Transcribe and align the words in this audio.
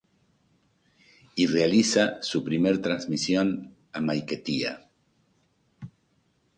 Y 1.35 1.45
realiza 1.45 2.17
su 2.23 2.43
primer 2.43 2.81
transmisión 2.81 3.71
a 3.93 4.01
Maiquetía. 4.01 4.87